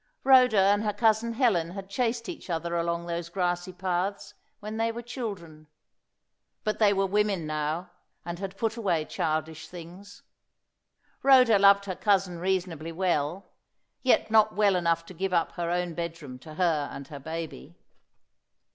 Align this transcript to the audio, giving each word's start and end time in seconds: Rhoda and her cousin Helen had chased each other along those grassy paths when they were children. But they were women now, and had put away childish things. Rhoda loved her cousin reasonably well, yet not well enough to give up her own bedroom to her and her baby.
Rhoda 0.23 0.57
and 0.57 0.83
her 0.83 0.93
cousin 0.95 1.33
Helen 1.33 1.69
had 1.73 1.87
chased 1.87 2.27
each 2.27 2.49
other 2.49 2.75
along 2.75 3.05
those 3.05 3.29
grassy 3.29 3.71
paths 3.71 4.33
when 4.59 4.77
they 4.77 4.91
were 4.91 5.03
children. 5.03 5.67
But 6.63 6.79
they 6.79 6.91
were 6.91 7.05
women 7.05 7.45
now, 7.45 7.91
and 8.25 8.39
had 8.39 8.57
put 8.57 8.77
away 8.77 9.05
childish 9.05 9.67
things. 9.67 10.23
Rhoda 11.21 11.59
loved 11.59 11.85
her 11.85 11.95
cousin 11.95 12.39
reasonably 12.39 12.91
well, 12.91 13.51
yet 14.01 14.31
not 14.31 14.55
well 14.55 14.75
enough 14.75 15.05
to 15.05 15.13
give 15.13 15.33
up 15.33 15.51
her 15.51 15.69
own 15.69 15.93
bedroom 15.93 16.39
to 16.39 16.55
her 16.55 16.89
and 16.91 17.07
her 17.09 17.19
baby. 17.19 17.75